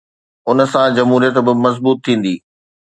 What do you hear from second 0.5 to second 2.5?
سان جمهوريت به مضبوط ٿيندي.